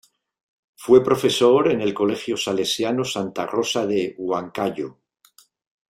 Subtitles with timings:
[0.77, 4.97] Fue profesor en el Colegio Salesiano Santa Rosa de Huancayo.